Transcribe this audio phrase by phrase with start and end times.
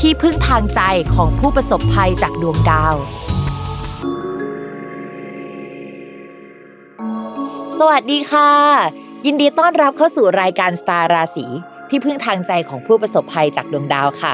[0.00, 0.80] ที่พึ่งทางใจ
[1.14, 2.94] ของผู้ประสบภัยจากดวงดาว
[7.78, 8.50] สวัสดีค่ะ
[9.26, 11.46] ยินดีต้อนรับเข้าสู่รายการสตาร์ราศี
[11.88, 14.32] ที่พึ่งทางใจของผู้ประสบภัยจากดวงดาวค่ะ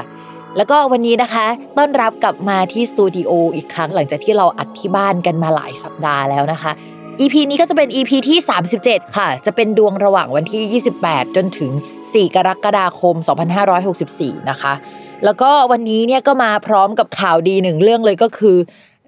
[0.57, 1.45] แล้วก็วันนี้นะคะ
[1.77, 6.71] ต้อนรับกลับมาที่สตูดิโออีกครั้งหลังจากที่เราอัดที่บ้านกันมาหลายสัปดาห์แล้วนะคะ
[7.21, 8.39] EP นี้ก็จะเป็น EP ที่
[8.77, 11.71] 37 ค่ะ จะเป็นดวงระหว่างวันที่ 28 จนถึง
[12.03, 13.15] 4 กรกฎาคม
[13.81, 14.73] 2564 นะคะ
[15.25, 18.57] แล้วก็วันนี้เนี่ยก็มาพร้อมกับข่าวดีหนึ่งเรื่องเลยก็คือ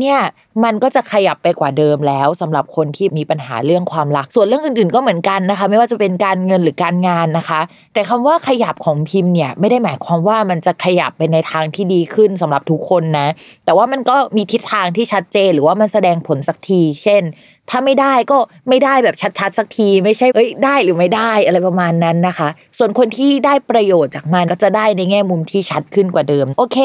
[0.00, 0.20] เนี่ย
[0.64, 7.60] มันก็จะขยับไปกว่าเดิมแล้วสำหรับคนที่มีปัญหาเรื่องความรัก ส่วนเรื่องอื่นๆก็เหมือนกันนะคะ ไม่ว่าจะเป็นการเงินหรือการงานนะคะ
[7.94, 13.28] แต่คำว่าขยับของพิมพ์เนี่ยไม่ได้หมายความว่ามันจะขยับไปในทางที่ดีขึ้นสำหรับทุกคนนะ
[13.64, 17.22] แต่ว่ามันก็มีทิศทางที่ชัดเจนหรือว่ามันแสดงผลสักที เช่น
[17.70, 18.38] ถ้าไม่ได้ก็
[18.68, 22.48] ไม่ได้แบบชัดๆสักที ไม่ใช่เอ้ยได้หรือไม่ได้อะไรประมาณนั้นนะคะ
[22.78, 26.78] ส่วนคนที่ได้ประโยชน์จากมันก็จะได้ในแง่มุมที่ชัดขึ้นกว่าเดิม โอเค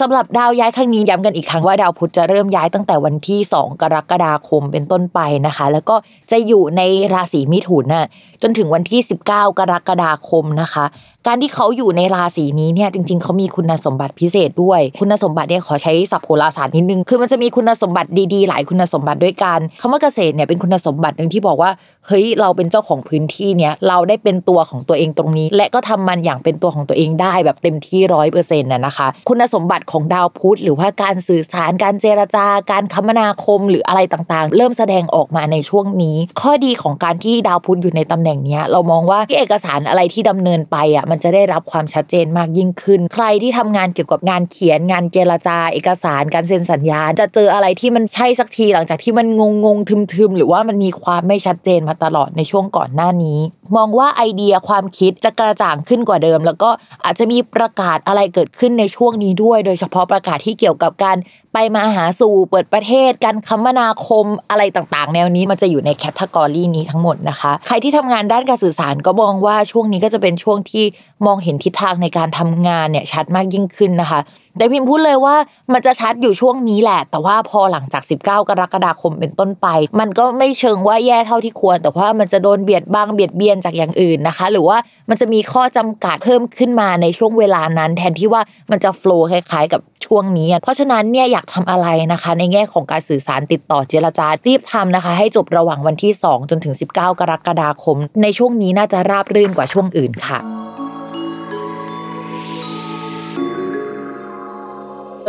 [0.00, 5.96] สำหรับดาวย้ายครั้งนี้ย้ำกันอีกครั้งว่าดาวพุธจะเริ่มย้ายตั้งแต่วันที่ 2 กรกฎาคมเป็นต้นไปนะคะ แล้วก็
[6.30, 6.82] จะอยู่ใน
[7.14, 8.06] ราศีมิถุนน่ะ
[8.42, 9.00] จนถึงวันที่
[9.30, 10.84] 19 กรกฎาคมนะคะ
[11.26, 21.70] การที่เขาอยู่ในราศีนี้เนี่ยจริง ๆเขามีคุณสมบัติพิเศษด้วย คุณสมบัติเนี่ยขอใช้ศัพท์โหราศาสตร์นิดนึง คือมันจะมีคุณสมบัติดีๆ หลายคุณสมบัติด้วยกันคำว่าเกษตรเนี่ยเป็นคุณสมบัติหนึ่งที่บอกว่า
[22.06, 49.78] เฮ้ยเราเป็นเจ้าของพื้นที่เนี่ยเราได้เป็นตัวของตัวเองตรงนี้ และก็ทำมันอย่างเป็นตัวของตัวเองได้แบบเต็มที่ร้อยเปอร์เซ็นต์นะคะ คุณสมบัติของดาวพุธหรือว่าการสื่อสารการเจรจาการคมนาคมหรืออะไรต่างๆ เริ่มแสดงออกมาในช่วงนี้ ข้อดีของการที่ดาวพุธอยู่ในตำแหน่งนี้เรามองว่าที่เอกสารอะไรที่ดำเนินไปอะมันจะได้รับความชัดเจนมากยิ่งขึ้น ใครที่ทำงานเกี่ยวกับงานเขียนงานเจรจา เอกสารการเซ็นสัญญา จะเจออะไรที่มันใช่สักทีหลังจากที่มันงงง
[50.14, 53.38] ทึมๆหรือว่ามันมีความไม่ชัดเจนมาตลอดในช่วงก่อนหน้านี้
[53.76, 56.70] มองว่าไอเดียความคิดจะกระจ่างขึ้นกว่าเดิม แล้วก็
[57.04, 61.16] อาจจะมีประกาศอะไรเกิดขึ้นในช่วงนี้ด้วย โดยเฉพาะประกาศที่เกี่ยวกับการ
[61.52, 70.84] ไปมาหาสู่เปิดประเทศการคมนาคมอะไรต่างๆ แนวนี้มันจะอยู่ในแคตตากรีนี้ทั้งหมดนะคะ ใครที่ทำงานด้านการสื่อสารก็มองว่าช่วงนี้ก็จะเป็นช่วงที่
[71.26, 74.20] มองเห็นทิศทางในการทำงานเนี่ยชัดมากยิ่งขึ้นนะคะ
[74.56, 75.36] แต่พิมพ์พูดเลยว่า
[75.72, 79.66] มันจะชัดอยู่ช่วงนี้แหละ แต่ว่าพอหลังจาก 19 กรกฎาคมเป็นต้นไป
[80.00, 84.78] มันก็ไม่เชิงว่าแย่เท่าที่ควร แต่ว่ามันจะโดนเบียดบ้างเบียดเบียนจากอย่างอื่นนะคะ หรือว่า
[85.10, 100.38] มันจะมีข้อจำกัดเพิ่มขึ้นมาในช่วงเวลานั้น แทนที่ว่ามันจะโฟล์คล้ายๆ กับช่วงนี้ เพราะฉะนั้นเนี่ยอยากทำอะไรนะคะ ในแง่ของการสื่อสารติดต่อเจรจารีบทานะคะ ให้จบระหว่างวันที่ 2 จนถึง 19 กรกฎาคม ในช่วงนี้น่าจะราบรื่นกว่าช่วงอื่นค่ะ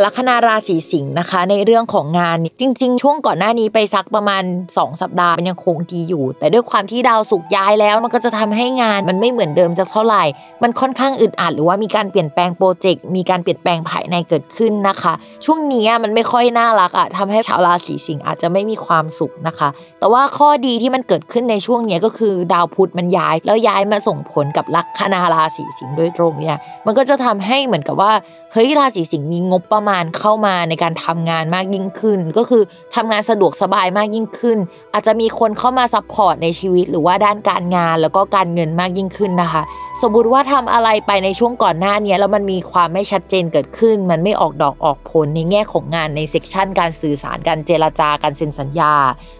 [0.04, 4.42] ลัคนาราศีสิงห์นะคะ ในเรื่องของงานจริง ๆ ช่วงก่อนหน้านี้ไปสักประมาณ
[4.74, 10.24] 2 สัปดาห์มันยังคงดีอยู่ แต่ด้วยความที่ดาวสุกย้ายแล้ว มันก็จะทำให้งานมันไม่เหมือนเดิมสักเท่าไหร่
[10.62, 15.12] มันค่อนข้างอึดอัดหรือว่ามีการเปลี่ยนแปลงโปรเจกต์มีการเปลี่ยนแปลงภายในเกิดขึ้นนะคะ
[15.44, 19.68] ช่วงนี้มันไม่ค่อยน่ารักอะทำให้ชาวราศีสิงห์อาจจะไม่มีความสุขนะคะ
[20.00, 26.56] แต่ว่าข้อดีที่มันเกิดขึ้นในช่วงนี้ก็คือดาวพุธมันย้ายแล้วย้ายมาส่งผลกับลัคนาราศีสิงห์โดยตรงเนี่ย
[26.86, 28.12] มันก็จะทำให้เหมือนกับว่า
[28.52, 32.62] เฮ้ยราศีสิงห์มีงบประมาณเข้ามาในการทำงานมากยิ่งขึ้น ก็คือ
[32.94, 34.58] ทำงานสะดวกสบายมากยิ่งขึ้น
[34.92, 39.62] อาจจะมีคนเข้ามา support ในชีวิตหรือว่าด้านการงานแล้วก็การเงินมากยิ่งขึ้นนะคะ
[40.02, 48.94] สมมติว่าทำอะไรไปในช่วงก่อนหน้านี้แล้วมันมีความไม่ชัดเจนเกิดขึ้น มันไม่ออกดอกออกผลในแง่ของงานใน section การสื่อสารการเจรจาการเซ็นสัญญา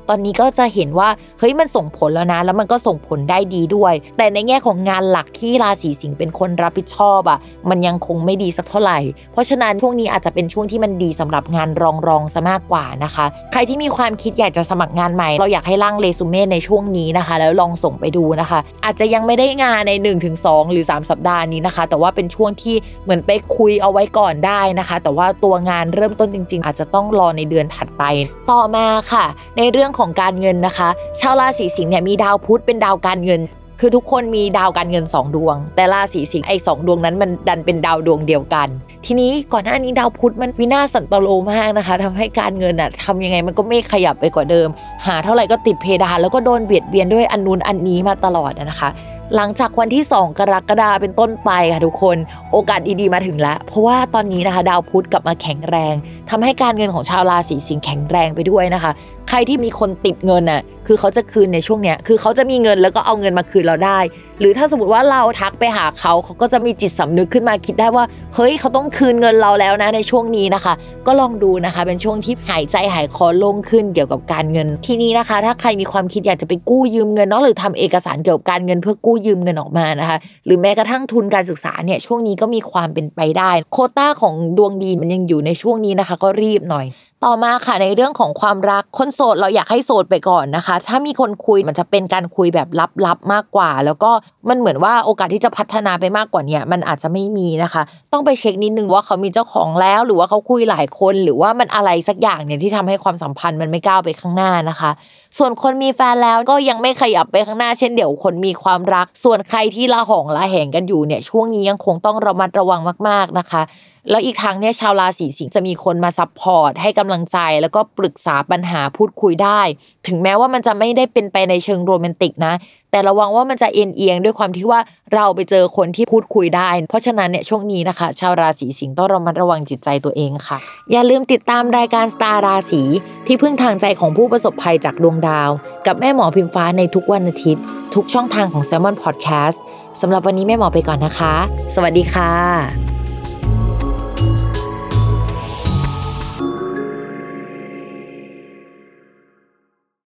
[0.08, 1.08] ตอนนี้ก็จะเห็นว่า
[1.38, 8.99] เฮ้ยมันส่งผลแล้วนะ แล้วมันก็ส่งผลได้ดีด้วย แต่ในแง่ของงานหลักที่ราศีสิงห์เป็นคนรับผิดชอบอ่ะมันยังคงไม่ดีสักเท่าไหร่
[9.32, 19.92] เพราะฉะนั้นช่วงนี้อาจจะเป็นช่วงที่มันดีสำหรับงานรองรองซะมากกว่านะคะ ใครที่มีความคิดอยากจะสมัครงานใหม่ เราอยากให้ร่างเรซูเม่ในช่วงนี้นะคะ แล้วลองส่งไปดูนะคะ อาจจะยังไม่ได้งานใน
[20.32, 28.02] 1-2 หรือ 3 สัปดาห์นี้นะคะ แต่ว่าเป็นช่วงที่เหมือนไปคุยเอาไว้ก่อนได้นะคะ แต่ว่าตัวงานเริ่มต้นจริง ๆ อาจจะต้องรอในเดือนถัดไป
[28.50, 29.24] ต่อมาค่ะ
[29.58, 30.88] ในเรื่องของการเงินนะคะ
[31.20, 33.40] ชาวราศีสิงห์เนี่ยมีดาวพุธเป็นดาวการเงิน
[33.82, 38.68] คือทุกคนมีดาวการเงิน 2 ดวง แต่ราศีสิงห์ไอ้สดวงนั้นมันดันเป็นดาวดวงเดียวกัน
[39.06, 44.68] ทีนี้ก่อนหน้านี้ดาวพุธมันวินาศสันตโลมากนะคะทำให้การเงินอะทำยังไงมันก็ไม่ขยับไปกว่าเดิม
[45.06, 48.90] หาเท่าไหร่ก็ติดเพดานแล้วก็โดนเบียดเบียนด้วยอันนู้นอันนี้มาตลอดนะคะ
[49.36, 52.16] หลังจากวันที่ 2 กรกฎาเป็นต้นไปค่ะทุกคน
[52.52, 55.94] โอกาสดีๆมาถึงแล้ว เพราะว่าตอนนี้นะคะ ดาวพุธกลับมาแข็งแรง
[56.30, 58.92] ทำให้การเงินของชาวราศีสิงห์แข็งแรงไปด้วยนะคะ
[59.28, 63.98] ใครที่มีคนติดเงินน่ะคือเขาจะคืนในช่วงเนี้ยคือเขาจะมีเงินแล้วก็เอาเงินมาคืนเราได้
[64.40, 68.04] หรือถ้าสมมติว่าเราทักไปหาเขาเขาก็จะมีจิตสำนึกขึ้นมาคิดได้ว่า
[68.34, 70.74] เฮ้ยเขาต้องคืนเงินเราแล้วนะในช่วงนี้นะคะ
[71.06, 80.16] ก็ลองดูนะคะ เป็นช่วงที่หายใจหายคอโล่งขึ้นเกี่ยวกับการเงินทีนี้นะคะ ถ้าใครมีความคิดอยากจะไปกู้ยืมเงินเนาะหรือทำเอกสารเกี่ยวกับการเงินเพื่อกู้ยืมเงินออกมานะคะ
[80.46, 86.86] หรือแม้กระทั่งทุนการศึกษาเนี่ยช่วงนี้ก็มีความเป็นไปได้ โคต้าของดวงดีมันยังอยู่ในช่วงนี้นะคะก็รีบหน่อย
[87.26, 92.68] ต่อมาค่ะในเรื่องของความรักคนโสดเราอยากให้โสดไปก่อนนะคะ ถ้ามีคนคุยมันจะเป็นการคุยแบบ
[93.06, 94.10] ลับๆมากกว่า แล้วก็
[94.48, 97.82] มันเหมือนว่าโอกาสที่จะพัฒนาไปมากกว่านี้มันอาจจะไม่มีนะคะ
[98.12, 104.90] ต้องไปเช็คนิดนึงว่าเขามีเจ้าของแล้ว หรือว่าเขาคุยหลายคน หรือว่ามันอะไรสักอย่างเนี่ยที่ทำให้ความสัมพันธ์มันไม่ก้าวไปข้างหน้านะคะ
[105.38, 113.62] ส่วนคนมีแฟนแล้วก็ยังไม่ขยับไปข้างหน้า เช่นเดียวคนมีความรัก ส่วนใครที่ละหองละแหงกันอยู่เนี่ยช่วงนี้ยังคงต้องระมัดระวังมาก ๆนะคะ
[114.10, 119.60] แล้วอีกทางเนี่ยชาวราศีสิงห์จะมีคนมา support ให้กำลังใจ แล้วก็ปรึกษาปัญหาพูดคุยได้
[120.06, 122.54] ถึงแม้ว่ามันจะไม่ได้เป็นไปในเชิงโรแมนติกนะ
[122.90, 124.80] แต่ระวังว่ามันจะเอ็นเอียงด้วยความที่ว่า
[125.14, 130.58] เราไปเจอคนที่พูดคุยได้ เพราะฉะนั้นเนี่ยช่วงนี้นะคะ ชาวราศีสิงห์ต้องระมัดระวังจิตใจตัวเองค่ะ
[130.92, 132.82] อย่าลืมติดตามรายการสตาร์ราศี
[133.26, 135.50] ที่พึ่งทางใจของผู้ประสบภัยจากดวงดาว
[135.86, 137.62] กับแม่หมอพิมฟ้าในทุกวันอาทิตย์
[137.94, 139.58] ทุกช่องทางของ Salmon Podcast
[140.00, 141.34] สำหรับวันนี้แม่หมอไปก่อนนะคะ
[141.74, 142.89] สวัสดีค่ะ